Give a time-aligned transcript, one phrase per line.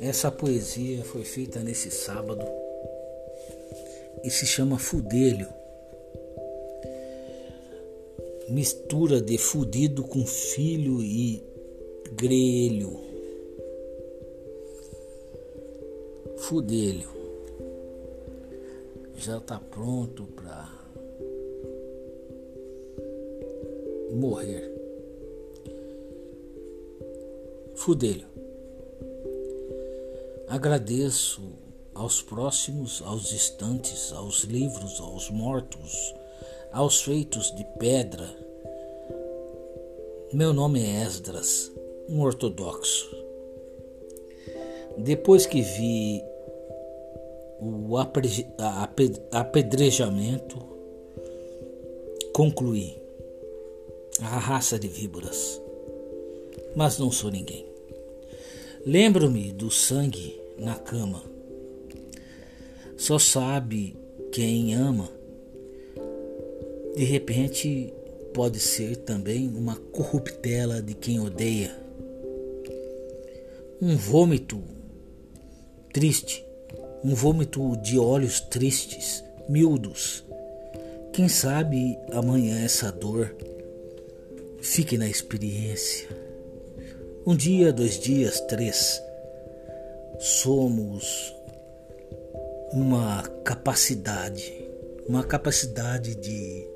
[0.00, 2.44] Essa poesia foi feita nesse sábado
[4.22, 5.48] e se chama Fudelho.
[8.48, 11.42] Mistura de fudido com filho e
[12.12, 13.00] grelho.
[16.36, 17.08] Fudelho.
[19.16, 20.83] Já está pronto para
[24.14, 24.72] morrer.
[27.74, 28.26] Fudelho.
[30.48, 31.42] Agradeço
[31.94, 36.14] aos próximos, aos distantes, aos livros, aos mortos,
[36.72, 38.28] aos feitos de pedra.
[40.32, 41.72] Meu nome é Esdras,
[42.08, 43.14] um ortodoxo.
[44.96, 46.22] Depois que vi
[47.60, 47.96] o
[49.32, 50.58] apedrejamento,
[52.32, 53.03] concluí
[54.26, 55.60] a raça de víboras,
[56.74, 57.66] mas não sou ninguém.
[58.86, 61.22] Lembro-me do sangue na cama.
[62.96, 63.96] Só sabe
[64.32, 65.10] quem ama.
[66.96, 67.92] De repente,
[68.32, 71.76] pode ser também uma corruptela de quem odeia.
[73.80, 74.62] Um vômito
[75.92, 76.44] triste,
[77.02, 80.24] um vômito de olhos tristes, miúdos.
[81.12, 83.34] Quem sabe amanhã essa dor
[84.64, 86.08] fique na experiência.
[87.26, 89.00] Um dia, dois dias, três.
[90.18, 91.34] Somos
[92.72, 94.52] uma capacidade,
[95.06, 96.66] uma capacidade de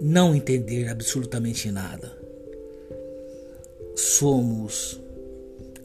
[0.00, 2.12] não entender absolutamente nada.
[3.96, 5.00] Somos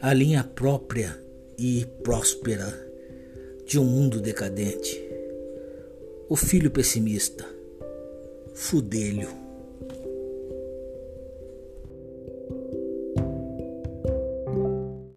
[0.01, 1.17] a linha própria
[1.57, 2.67] e próspera
[3.65, 5.01] de um mundo decadente.
[6.27, 7.56] O filho pessimista,
[8.57, 9.46] fudelho.